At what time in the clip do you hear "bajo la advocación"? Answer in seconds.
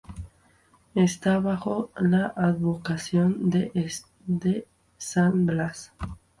1.37-3.51